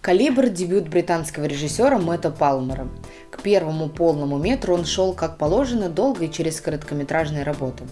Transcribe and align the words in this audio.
«Калибр»– 0.00 0.48
дебют 0.50 0.88
британского 0.88 1.44
режиссера 1.44 1.98
Мэтта 1.98 2.30
Палмера. 2.30 2.88
К 3.30 3.42
первому 3.42 3.90
полному 3.90 4.38
метру 4.38 4.72
он 4.72 4.86
шел, 4.86 5.12
как 5.12 5.36
положено, 5.36 5.90
долго 5.90 6.24
и 6.24 6.32
через 6.32 6.58
короткометражные 6.62 7.42
работы. 7.42 7.84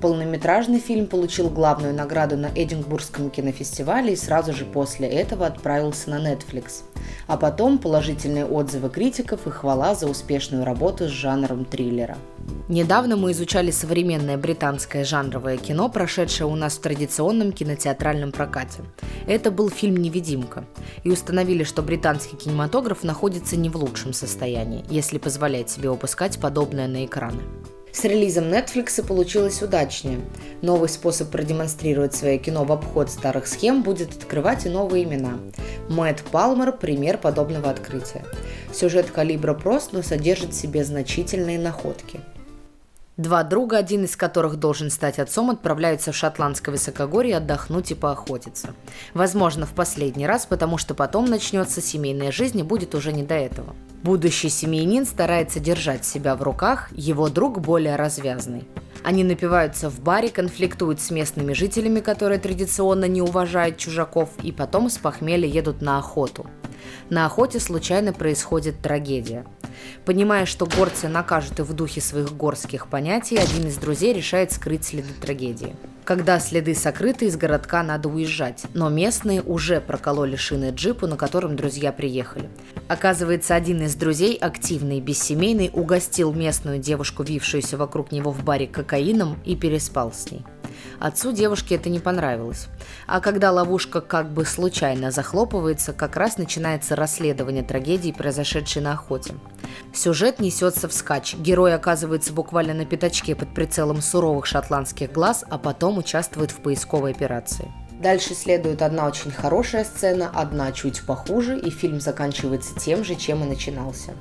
Полнометражный 0.00 0.78
фильм 0.78 1.06
получил 1.06 1.50
главную 1.50 1.92
награду 1.92 2.34
на 2.38 2.46
Эдинбургском 2.46 3.28
кинофестивале 3.28 4.14
и 4.14 4.16
сразу 4.16 4.54
же 4.54 4.64
после 4.64 5.06
этого 5.06 5.46
отправился 5.46 6.08
на 6.08 6.32
Netflix. 6.32 6.84
А 7.26 7.36
потом 7.36 7.78
положительные 7.78 8.46
отзывы 8.46 8.88
критиков 8.88 9.46
и 9.46 9.50
хвала 9.50 9.94
за 9.94 10.08
успешную 10.08 10.64
работу 10.64 11.06
с 11.06 11.10
жанром 11.10 11.66
триллера. 11.66 12.16
Недавно 12.68 13.16
мы 13.16 13.32
изучали 13.32 13.70
современное 13.70 14.38
британское 14.38 15.04
жанровое 15.04 15.58
кино, 15.58 15.90
прошедшее 15.90 16.46
у 16.46 16.54
нас 16.54 16.78
в 16.78 16.80
традиционном 16.80 17.52
кинотеатральном 17.52 18.32
прокате. 18.32 18.82
Это 19.26 19.50
был 19.50 19.68
фильм 19.68 19.96
«Невидимка». 19.96 20.64
И 21.04 21.10
установили, 21.10 21.62
что 21.62 21.82
британский 21.82 22.36
кинематограф 22.36 23.02
находится 23.02 23.56
не 23.56 23.68
в 23.68 23.76
лучшем 23.76 24.14
состоянии, 24.14 24.84
если 24.88 25.18
позволяет 25.18 25.68
себе 25.68 25.90
выпускать 25.90 26.40
подобное 26.40 26.88
на 26.88 27.04
экраны. 27.04 27.42
С 27.92 28.04
релизом 28.04 28.44
Netflix 28.44 29.04
получилось 29.04 29.62
удачнее. 29.62 30.20
Новый 30.62 30.88
способ 30.88 31.30
продемонстрировать 31.30 32.14
свое 32.14 32.38
кино 32.38 32.64
в 32.64 32.72
обход 32.72 33.10
старых 33.10 33.46
схем 33.46 33.82
будет 33.82 34.10
открывать 34.10 34.66
и 34.66 34.68
новые 34.68 35.04
имена. 35.04 35.38
Мэтт 35.88 36.22
Палмер– 36.30 36.72
пример 36.80 37.18
подобного 37.18 37.70
открытия. 37.70 38.24
Сюжет 38.72 39.10
калибра 39.10 39.54
прост, 39.54 39.92
но 39.92 40.02
содержит 40.02 40.50
в 40.50 40.60
себе 40.60 40.84
значительные 40.84 41.58
находки– 41.58 42.20
Два 43.20 43.42
друга, 43.42 43.76
один 43.76 44.04
из 44.04 44.16
которых 44.16 44.56
должен 44.56 44.88
стать 44.88 45.18
отцом, 45.18 45.50
отправляются 45.50 46.10
в 46.10 46.16
шотландское 46.16 46.72
высокогорье 46.72 47.36
отдохнуть 47.36 47.90
и 47.90 47.94
поохотиться. 47.94 48.70
Возможно, 49.12 49.66
в 49.66 49.72
последний 49.72 50.26
раз, 50.26 50.46
потому 50.46 50.78
что 50.78 50.94
потом 50.94 51.26
начнется 51.26 51.82
семейная 51.82 52.32
жизнь 52.32 52.58
и 52.58 52.62
будет 52.62 52.94
уже 52.94 53.12
не 53.12 53.22
до 53.22 53.34
этого. 53.34 53.76
Будущий 54.02 54.48
семьянин 54.48 55.04
старается 55.04 55.60
держать 55.60 56.06
себя 56.06 56.34
в 56.34 56.42
руках, 56.42 56.88
его 56.92 57.28
друг 57.28 57.60
более 57.60 57.96
развязный. 57.96 58.66
Они 59.04 59.22
напиваются 59.22 59.90
в 59.90 60.00
баре, 60.00 60.30
конфликтуют 60.30 61.02
с 61.02 61.10
местными 61.10 61.52
жителями, 61.52 62.00
которые 62.00 62.40
традиционно 62.40 63.04
не 63.04 63.20
уважают 63.20 63.76
чужаков, 63.76 64.30
и 64.42 64.50
потом 64.50 64.88
с 64.88 64.96
похмелья 64.96 65.46
едут 65.46 65.82
на 65.82 65.98
охоту. 65.98 66.46
На 67.10 67.26
охоте 67.26 67.60
случайно 67.60 68.14
происходит 68.14 68.80
трагедия– 68.80 69.44
Понимая, 70.04 70.46
что 70.46 70.66
горцы 70.66 71.08
накажут 71.08 71.60
и 71.60 71.62
в 71.62 71.72
духе 71.72 72.00
своих 72.00 72.32
горских 72.36 72.88
понятий, 72.88 73.36
один 73.36 73.66
из 73.66 73.76
друзей 73.76 74.12
решает 74.12 74.52
скрыть 74.52 74.84
следы 74.84 75.12
трагедии. 75.20 75.76
Когда 76.04 76.40
следы 76.40 76.74
сокрыты, 76.74 77.26
из 77.26 77.36
городка 77.36 77.82
надо 77.82 78.08
уезжать, 78.08 78.64
но 78.74 78.88
местные 78.88 79.42
уже 79.42 79.80
прокололи 79.80 80.36
шины 80.36 80.70
джипу, 80.70 81.06
на 81.06 81.16
котором 81.16 81.54
друзья 81.54 81.92
приехали. 81.92 82.48
Оказывается, 82.88 83.54
один 83.54 83.82
из 83.82 83.94
друзей, 83.94 84.36
активный, 84.36 85.00
бессемейный, 85.00 85.70
угостил 85.72 86.32
местную 86.32 86.78
девушку, 86.78 87.22
вившуюся 87.22 87.76
вокруг 87.76 88.10
него 88.10 88.32
в 88.32 88.42
баре 88.42 88.66
кокаином, 88.66 89.38
и 89.44 89.54
переспал 89.54 90.12
с 90.12 90.30
ней. 90.30 90.44
Отцу 90.98 91.32
девушке 91.32 91.76
это 91.76 91.88
не 91.88 91.98
понравилось. 91.98 92.68
А 93.06 93.20
когда 93.20 93.50
ловушка 93.50 94.00
как 94.00 94.30
бы 94.30 94.44
случайно 94.44 95.10
захлопывается, 95.10 95.92
как 95.92 96.16
раз 96.16 96.38
начинается 96.38 96.96
расследование 96.96 97.62
трагедии, 97.62 98.12
произошедшей 98.12 98.82
на 98.82 98.92
охоте. 98.92 99.34
Сюжет 99.92 100.40
несется 100.40 100.88
вскачь. 100.88 101.34
Герой 101.36 101.74
оказывается 101.74 102.32
буквально 102.32 102.74
на 102.74 102.84
пятачке 102.84 103.34
под 103.34 103.54
прицелом 103.54 104.00
суровых 104.02 104.46
шотландских 104.46 105.12
глаз, 105.12 105.44
а 105.48 105.58
потом 105.58 105.98
участвует 105.98 106.50
в 106.50 106.56
поисковой 106.56 107.12
операции. 107.12 107.72
Дальше 108.00 108.34
следует 108.34 108.80
одна 108.80 109.06
очень 109.06 109.30
хорошая 109.30 109.84
сцена, 109.84 110.30
одна 110.32 110.72
чуть 110.72 111.02
похуже, 111.02 111.60
и 111.60 111.68
фильм 111.68 112.00
заканчивается 112.00 112.74
тем 112.74 113.04
же, 113.04 113.14
чем 113.14 113.44
и 113.44 113.46
начинался. 113.46 114.12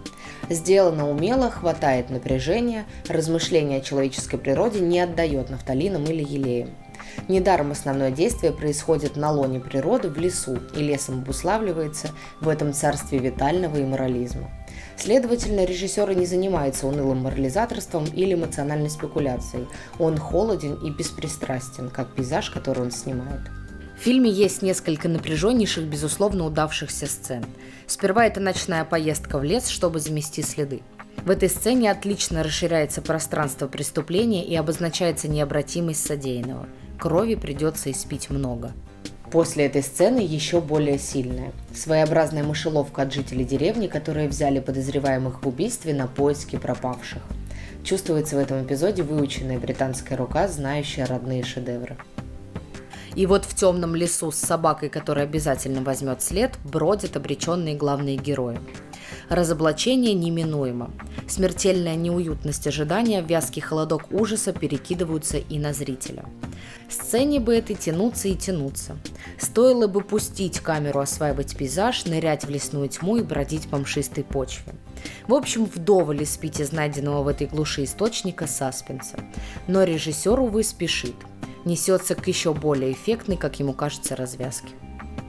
Сделано 0.50 1.10
умело, 1.10 1.50
хватает 1.50 2.10
напряжения, 2.10 2.86
размышления 3.08 3.78
о 3.78 3.82
человеческой 3.82 4.38
природе 4.38 4.82
не 4.82 5.00
отдает 5.00 5.50
нафталином 5.50 6.04
или 6.04 6.22
елеем. 6.22 6.72
Недаром 7.30 7.72
основное 7.72 8.12
действие 8.12 8.52
происходит 8.52 9.16
на 9.16 9.32
лоне 9.32 9.62
природы 9.62 10.10
в 10.10 10.18
лесу, 10.18 10.60
и 10.76 10.80
лесом 10.80 11.20
обуславливается 11.20 12.10
в 12.42 12.50
этом 12.50 12.74
царстве 12.74 13.20
витального 13.20 13.78
и 13.78 13.86
морализма. 13.86 14.52
Следовательно, 14.98 15.64
режиссер 15.64 16.18
не 16.18 16.26
занимается 16.26 16.86
унылым 16.86 17.20
морализаторством 17.20 18.04
или 18.04 18.34
эмоциональной 18.34 18.90
спекуляцией. 18.90 19.70
Он 20.00 20.18
холоден 20.18 20.74
и 20.74 20.92
беспристрастен, 20.92 21.90
как 21.90 22.14
пейзаж, 22.14 22.50
который 22.50 22.84
он 22.84 22.92
снимает. 22.92 23.40
В 24.00 24.02
фильме 24.02 24.32
есть 24.32 24.62
несколько 24.62 25.10
напряженнейших, 25.10 25.84
безусловно, 25.84 26.46
удавшихся 26.46 27.06
сцен. 27.06 27.44
Сперва 27.86 28.26
это 28.26 28.40
ночная 28.40 28.86
поездка 28.86 29.38
в 29.38 29.44
лес, 29.44 29.68
чтобы 29.68 30.00
замести 30.00 30.42
следы. 30.42 30.80
В 31.18 31.30
этой 31.30 31.50
сцене 31.50 31.92
отлично 31.92 32.42
расширяется 32.42 33.02
пространство 33.02 33.68
преступления 33.68 34.46
и 34.46 34.56
обозначается 34.56 35.28
необратимость 35.28 36.06
содеянного. 36.06 36.66
Крови 36.98 37.36
придется 37.36 37.92
испить 37.92 38.30
много. 38.30 38.72
После 39.34 39.66
этой 39.66 39.84
сцены 39.84 40.20
еще 40.20 40.62
более 40.62 40.98
сильная. 40.98 41.52
Своеобразная 41.76 42.46
мышеловка 42.46 43.02
от 43.02 43.14
жителей 43.14 43.44
деревни, 43.44 43.88
которые 43.88 44.30
взяли 44.30 44.62
подозреваемых 44.62 45.44
в 45.44 45.48
убийстве 45.50 45.94
на 45.94 46.08
поиски 46.08 46.56
пропавших. 46.56 47.22
Чувствуется 47.84 48.38
в 48.38 48.40
этом 48.40 48.64
эпизоде 48.64 49.04
выученная 49.04 49.60
британская 49.60 50.16
рука, 50.16 50.48
знающая 50.48 51.06
родные 51.06 51.44
шедевры. 51.44 51.98
И 53.16 53.26
вот 53.26 53.46
в 53.46 53.56
темном 53.56 53.96
лесу 53.96 54.32
с 54.32 54.36
собакой, 54.36 54.90
которая 54.90 55.26
обязательно 55.26 55.82
возьмет 55.82 56.22
след, 56.22 56.58
бродят 56.64 57.16
обреченные 57.16 57.76
главные 57.76 58.18
герои. 58.18 58.60
Разоблачение 59.30 60.14
неминуемо. 60.14 60.92
Смертельная 61.28 61.96
неуютность 61.96 62.68
ожидания, 62.68 63.22
вязкий 63.22 63.62
холодок 63.62 64.12
ужаса 64.12 64.54
перекидываются 64.54 65.38
и 65.38 65.60
на 65.60 65.74
зрителя. 65.74 66.26
Сцене 66.90 67.40
бы 67.40 67.56
этой 67.56 67.76
тянуться 67.76 68.28
и 68.28 68.36
тянуться. 68.36 68.98
Стоило 69.38 69.88
бы 69.88 70.02
пустить 70.02 70.60
камеру 70.60 71.00
осваивать 71.00 71.56
пейзаж, 71.56 72.06
нырять 72.06 72.46
в 72.46 72.50
лесную 72.50 72.90
тьму 72.90 73.18
и 73.18 73.24
бродить 73.24 73.70
по 73.70 73.78
мшистой 73.78 74.24
почве. 74.24 74.74
В 75.28 75.34
общем, 75.34 75.66
вдоволь 75.66 76.26
спить 76.26 76.60
из 76.60 76.72
найденного 76.72 77.24
в 77.24 77.28
этой 77.28 77.48
глуши 77.48 77.84
источника 77.84 78.48
саспенса. 78.48 79.20
Но 79.68 79.84
режиссер, 79.84 80.40
увы, 80.40 80.64
спешит– 80.64 81.16
несется 81.66 82.16
к 82.16 82.28
еще 82.28 82.54
более 82.54 82.92
эффектной, 82.92 83.38
как 83.38 83.60
ему 83.60 83.74
кажется, 83.74 84.16
развязке. 84.16 84.74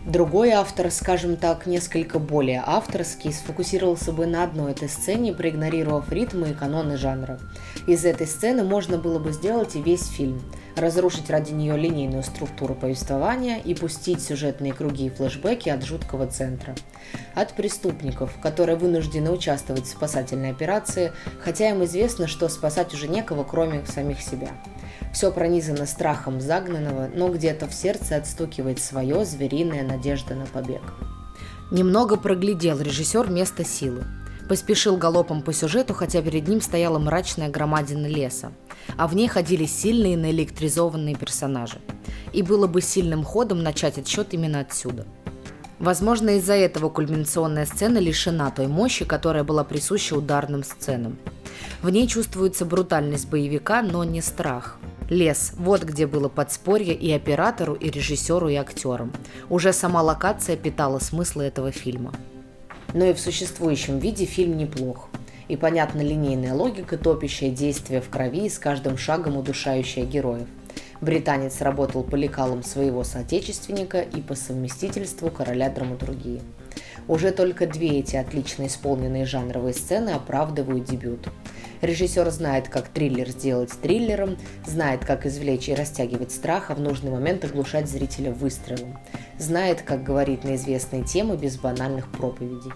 Другой 0.07 0.51
автор, 0.51 0.91
скажем 0.91 1.37
так, 1.37 1.67
несколько 1.67 2.19
более 2.19 2.63
авторский, 2.67 3.33
сфокусировался 3.33 4.13
бы 4.13 4.27
на 4.27 4.43
одной 4.43 4.73
этой 4.73 4.89
сцене, 4.89 5.35
проигнорировав 5.35 6.11
ритмы 6.11 6.51
и 6.51 6.55
каноны 6.55 6.97
жанра. 6.97 7.39
Из 7.87 8.07
этой 8.07 8.27
сцены 8.27 8.65
можно 8.65 8.97
было 8.97 9.19
бы 9.19 9.31
сделать 9.31 9.77
и 9.77 9.83
весь 9.83 10.09
фильм, 10.09 10.43
разрушить 10.75 11.29
ради 11.29 11.53
нее 11.53 11.77
линейную 11.77 12.23
структуру 12.23 12.75
повествования 12.75 13.59
и 13.59 13.75
пустить 13.75 14.23
сюжетные 14.23 14.73
круги 14.73 15.07
и 15.07 15.11
флешбеки 15.11 15.69
от 15.69 15.85
жуткого 15.85 16.27
центра. 16.27 16.75
От 17.35 17.53
преступников, 17.53 18.33
которые 18.43 18.77
вынуждены 18.77 19.31
участвовать 19.31 19.85
в 19.85 19.91
спасательной 19.91 20.51
операции, 20.51 21.13
хотя 21.45 21.69
им 21.69 21.85
известно, 21.85 22.27
что 22.27 22.49
спасать 22.49 22.95
уже 22.95 23.07
некого, 23.07 23.45
кроме 23.45 23.85
самих 23.85 24.23
себя– 24.23 24.49
все 25.13 25.33
пронизано 25.33 25.87
страхом 25.87 26.41
загнанного, 26.41 27.09
но 27.15 27.29
где-то 27.29 27.67
в 27.67 27.75
сердце 27.75 28.17
отстукивает 28.17 28.81
свое 28.81 29.25
звериная 29.25 29.83
надежда 29.83 30.35
на 30.35 30.47
побег. 30.47 30.83
Немного 31.71 32.17
проглядел 32.17 32.81
режиссер 32.81 33.31
место 33.31 33.65
силы. 33.65 34.05
Поспешил 34.49 34.97
галопом 34.97 35.43
по 35.43 35.53
сюжету, 35.53 35.95
хотя 35.95 36.21
перед 36.23 36.49
ним 36.49 36.61
стояла 36.61 36.99
мрачная 36.99 37.49
громадина 37.49 38.07
леса, 38.07 38.53
а 38.97 39.07
в 39.07 39.15
ней 39.15 39.29
ходили 39.29 39.65
сильные 39.65 40.17
наэлектризованные 40.17 41.15
персонажи. 41.15 41.79
И 42.33 42.43
было 42.43 42.67
бы 42.67 42.81
сильным 42.81 43.23
ходом 43.23 43.63
начать 43.63 43.99
отсчет 43.99 44.35
именно 44.35 44.61
отсюда. 44.61 45.07
Возможно, 45.79 46.37
из-за 46.37 46.55
этого 46.55 46.91
кульминационная 46.91 47.65
сцена 47.65 47.99
лишена 47.99 48.51
той 48.51 48.67
мощи, 48.67 49.05
которая 49.05 49.45
была 49.45 49.65
присуща 49.65 50.15
ударным 50.15 50.65
сценам. 50.65 51.17
В 51.83 51.91
ней 51.91 52.07
чувствуется 52.07 52.65
брутальность 52.65 53.29
боевика, 53.29 53.83
но 53.83 54.05
не 54.05 54.21
страх– 54.21 54.79
Лес. 55.11 55.55
Вот 55.57 55.83
где 55.83 56.07
было 56.07 56.29
подспорье 56.29 56.95
и 56.95 57.11
оператору, 57.11 57.75
и 57.75 57.91
режиссеру, 57.91 58.49
и 58.49 58.55
актерам. 58.55 59.13
Уже 59.49 59.73
сама 59.73 60.03
локация 60.03 60.57
питала 60.57 61.01
смысл 61.01 61.41
этого 61.41 61.73
фильма. 61.73 62.15
Но 62.95 63.05
и 63.05 63.13
в 63.13 63.19
существующем 63.19 63.99
виде 63.99 64.25
фильм 64.25 64.57
неплох. 64.57 65.09
И 65.49 65.57
понятна 65.57 66.01
линейная 66.01 66.55
логика, 66.55 66.97
топящая 66.97 67.51
действие 67.51 68.01
в 68.01 68.09
крови 68.09 68.47
и 68.47 68.49
с 68.49 68.61
каждым 68.61 68.97
шагом 68.97 69.37
удушающая 69.37 70.05
героев. 70.05 70.47
Британец 71.01 71.61
работал 71.61 72.05
по 72.05 72.15
лекалам 72.15 72.63
своего 72.63 73.03
соотечественника 73.03 74.01
и 74.01 74.21
по 74.21 74.37
совместительству 74.37 75.29
короля 75.29 75.71
драматургии. 75.71 76.41
Уже 77.11 77.33
только 77.33 77.67
две 77.67 77.99
эти 77.99 78.15
отлично 78.15 78.69
исполненные 78.69 79.25
жанровые 79.25 79.75
сцены 79.75 80.11
оправдывают 80.11 80.85
дебют. 80.85 81.27
Режиссер 81.81 82.31
знает, 82.31 82.69
как 82.69 82.87
триллер 82.87 83.29
сделать 83.31 83.73
триллером, 83.83 84.37
знает, 84.65 85.05
как 85.05 85.27
извлечь 85.27 85.69
и 85.69 85.75
растягивать 85.75 86.31
страх, 86.31 86.71
а 86.71 86.77
в 86.77 86.81
нужный 86.81 87.11
момент 87.11 87.45
оглушать 87.45 87.89
зрителя 87.89 88.31
выстрелом. 88.31 88.97
Знает, 89.39 89.83
как 89.83 90.05
говорить 90.05 90.45
на 90.45 90.55
известные 90.55 91.03
темы 91.03 91.37
без 91.37 91.59
банальных 91.59 92.13
проповедей. 92.13 92.71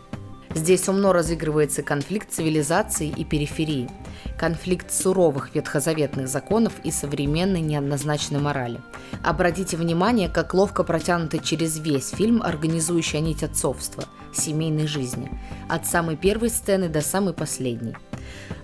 Здесь 0.54 0.88
умно 0.88 1.12
разыгрывается 1.12 1.82
конфликт 1.82 2.32
цивилизации 2.32 3.08
и 3.08 3.24
периферии, 3.24 3.90
конфликт 4.38 4.92
суровых 4.92 5.54
ветхозаветных 5.54 6.28
законов 6.28 6.74
и 6.84 6.92
современной 6.92 7.60
неоднозначной 7.60 8.40
морали. 8.40 8.80
Обратите 9.24 9.76
внимание, 9.76 10.28
как 10.28 10.54
ловко 10.54 10.84
протянуты 10.84 11.40
через 11.40 11.78
весь 11.78 12.10
фильм 12.10 12.40
организующая 12.40 13.20
нить 13.20 13.42
отцовства, 13.42 14.04
семейной 14.32 14.86
жизни, 14.86 15.28
от 15.68 15.86
самой 15.86 16.16
первой 16.16 16.50
сцены 16.50 16.88
до 16.88 17.00
самой 17.00 17.34
последней. 17.34 17.96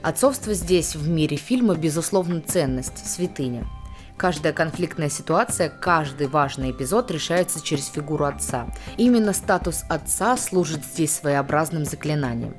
Отцовство 0.03 0.55
здесь, 0.55 0.95
в 0.95 1.09
мире 1.09 1.37
фильма, 1.37 1.75
безусловно, 1.75 2.41
ценность, 2.41 3.05
святыня– 3.05 3.67
Каждая 4.21 4.53
конфликтная 4.53 5.09
ситуация, 5.09 5.71
каждый 5.71 6.27
важный 6.27 6.73
эпизод 6.73 7.11
решается 7.11 7.65
через 7.65 7.87
фигуру 7.87 8.27
отца. 8.27 8.67
Именно 8.99 9.33
статус 9.33 9.83
отца 9.89 10.37
служит 10.37 10.85
здесь 10.85 11.15
своеобразным 11.15 11.87
заклинанием. 11.87 12.55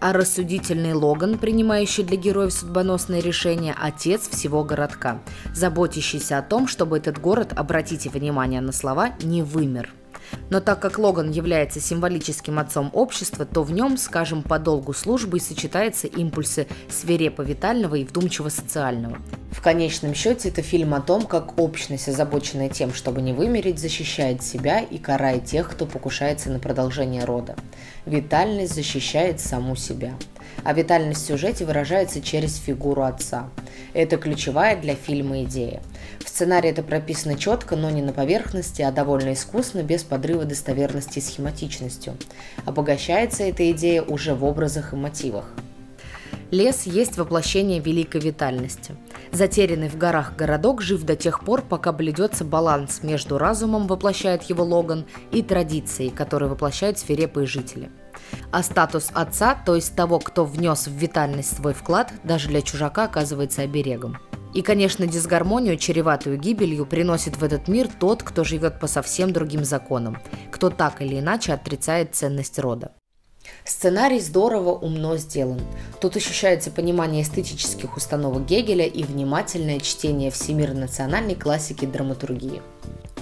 А 0.00 0.14
рассудительный 0.14 0.94
Логан, 0.94 1.36
принимающий 1.36 2.04
для 2.04 2.16
героев 2.16 2.54
судьбоносные 2.54 3.20
решения, 3.20 3.76
отец 3.78 4.30
всего 4.30 4.64
городка, 4.64 5.20
заботящийся 5.52 6.38
о 6.38 6.42
том, 6.42 6.66
чтобы 6.66 6.96
этот 6.96 7.20
город, 7.20 7.52
обратите 7.54 8.08
внимание 8.08 8.62
на 8.62 8.72
слова, 8.72 9.10
не 9.22 9.42
вымер– 9.42 9.92
но 10.50 10.60
так 10.60 10.80
как 10.80 10.98
Логан 10.98 11.30
является 11.30 11.80
символическим 11.80 12.58
отцом 12.58 12.90
общества, 12.92 13.44
то 13.44 13.62
в 13.62 13.72
нем, 13.72 13.96
скажем, 13.96 14.42
по 14.42 14.58
долгу 14.58 14.92
службы 14.92 15.40
сочетаются 15.40 16.06
импульсы 16.06 16.66
свирепо-витального 16.88 17.96
и 17.96 18.04
вдумчиво-социального. 18.04 19.18
В 19.50 19.60
конечном 19.62 20.14
счете 20.14 20.48
это 20.48 20.62
фильм 20.62 20.94
о 20.94 21.00
том, 21.00 21.26
как 21.26 21.58
общность, 21.58 22.08
озабоченная 22.08 22.68
тем, 22.68 22.92
чтобы 22.92 23.22
не 23.22 23.32
вымереть, 23.32 23.78
защищает 23.78 24.42
себя 24.42 24.80
и 24.80 24.98
карает 24.98 25.44
тех, 25.44 25.70
кто 25.70 25.86
покушается 25.86 26.50
на 26.50 26.58
продолжение 26.58 27.24
рода. 27.24 27.56
Витальность 28.04 28.74
защищает 28.74 29.40
саму 29.40 29.76
себя. 29.76 30.14
А 30.62 30.72
витальность 30.72 31.22
в 31.22 31.26
сюжете 31.26 31.64
выражается 31.64 32.20
через 32.20 32.56
фигуру 32.56 33.02
отца. 33.02 33.48
Это 33.92 34.16
ключевая 34.16 34.80
для 34.80 34.94
фильма 34.94 35.42
идея. 35.44 35.82
В 36.24 36.28
сценарии 36.28 36.70
это 36.70 36.82
прописано 36.82 37.36
четко, 37.36 37.76
но 37.76 37.90
не 37.90 38.02
на 38.02 38.12
поверхности, 38.12 38.82
а 38.82 38.92
довольно 38.92 39.32
искусно, 39.32 39.82
без 39.82 40.02
подрыва 40.14 40.44
достоверности 40.44 41.18
схематичностью. 41.18 42.16
Обогащается 42.64 43.42
эта 43.42 43.68
идея 43.72 44.00
уже 44.00 44.32
в 44.36 44.44
образах 44.44 44.92
и 44.92 44.96
мотивах. 44.96 45.46
Лес 46.52 46.84
есть 46.84 47.18
воплощение 47.18 47.80
великой 47.80 48.20
витальности. 48.20 48.94
Затерянный 49.32 49.88
в 49.88 49.98
горах 49.98 50.36
городок 50.36 50.82
жив 50.82 51.02
до 51.02 51.16
тех 51.16 51.40
пор, 51.44 51.62
пока 51.62 51.90
бледется 51.90 52.44
баланс 52.44 53.02
между 53.02 53.38
разумом, 53.38 53.88
воплощает 53.88 54.44
его 54.44 54.62
Логан, 54.62 55.04
и 55.32 55.42
традицией, 55.42 56.10
которую 56.10 56.48
воплощают 56.48 56.96
свирепые 56.96 57.48
жители. 57.48 57.90
А 58.52 58.62
статус 58.62 59.10
отца, 59.14 59.60
то 59.66 59.74
есть 59.74 59.96
того, 59.96 60.20
кто 60.20 60.44
внес 60.44 60.86
в 60.86 60.92
витальность 60.92 61.56
свой 61.56 61.74
вклад, 61.74 62.12
даже 62.22 62.50
для 62.50 62.62
чужака 62.62 63.06
оказывается 63.06 63.62
оберегом. 63.62 64.18
И, 64.54 64.62
конечно, 64.62 65.06
дисгармонию, 65.06 65.76
чреватую 65.76 66.38
гибелью, 66.38 66.86
приносит 66.86 67.36
в 67.36 67.44
этот 67.44 67.66
мир 67.66 67.88
тот, 67.98 68.22
кто 68.22 68.44
живет 68.44 68.78
по 68.78 68.86
совсем 68.86 69.32
другим 69.32 69.64
законам, 69.64 70.18
кто 70.50 70.70
так 70.70 71.02
или 71.02 71.18
иначе 71.18 71.52
отрицает 71.52 72.14
ценность 72.14 72.58
рода. 72.60 72.92
Сценарий 73.64 74.20
здорово, 74.20 74.70
умно 74.70 75.16
сделан. 75.16 75.60
Тут 76.00 76.16
ощущается 76.16 76.70
понимание 76.70 77.22
эстетических 77.22 77.96
установок 77.96 78.46
Гегеля 78.46 78.86
и 78.86 79.02
внимательное 79.02 79.80
чтение 79.80 80.30
всемирно-национальной 80.30 81.34
классики 81.34 81.84
драматургии. 81.84 82.62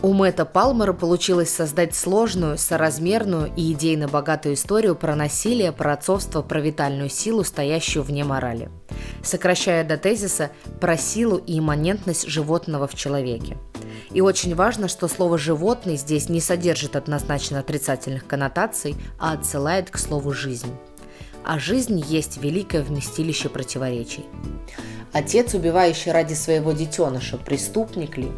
У 0.03 0.13
Мэтта 0.13 0.45
Палмера 0.45 0.93
получилось 0.93 1.51
создать 1.51 1.95
сложную, 1.95 2.59
соразмерную 2.59 3.53
и 3.57 3.73
идейно 3.73 4.09
богатую 4.09 4.57
историю 4.57 4.97
про 4.97 5.15
насилие, 5.15 5.71
про 5.71 5.93
отцовство, 5.93 6.43
про 6.43 6.61
витальную 6.61 7.09
силу, 7.09 7.45
стоящую 7.45 8.03
вне 8.03 8.25
морали. 8.25 8.69
Сокращая 9.23 9.85
до 9.85 9.97
тезиса 9.97 10.51
про 10.81 10.97
силу 10.97 11.37
и 11.37 11.57
имманентность 11.57 12.27
животного 12.27 12.89
в 12.89 12.97
человеке. 12.97 13.59
И 14.11 14.21
очень 14.21 14.57
важно, 14.57 14.89
что 14.89 15.07
слово 15.07 15.39
«животный» 15.39 15.97
здесь 15.97 16.29
не 16.29 16.41
содержит 16.41 16.97
однозначно 16.97 17.61
отрицательных 17.61 18.27
коннотаций, 18.27 18.97
а 19.21 19.35
отсылает 19.35 19.89
к 19.91 19.99
слову 19.99 20.33
«жизнь». 20.33 20.73
А 21.45 21.59
жизнь 21.59 22.03
есть 22.07 22.39
великое 22.39 22.83
вместилище 22.83 23.49
противоречий. 23.49 24.25
Отец, 25.13 25.55
убивающий 25.55 26.13
ради 26.13 26.35
своего 26.35 26.73
детеныша, 26.73 27.37
преступник 27.37 28.17
ли? 28.17 28.29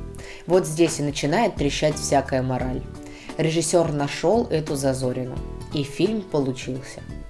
Вот 0.46 0.66
здесь 0.66 0.98
и 0.98 1.02
начинает 1.02 1.54
трещать 1.54 1.96
всякая 1.96 2.42
мораль. 2.42 2.82
Режиссер 3.36 3.92
нашел 3.92 4.46
эту 4.48 4.74
зазорину, 4.76 5.36
и 5.72 5.82
фильм 5.82 6.22
получился– 6.22 7.02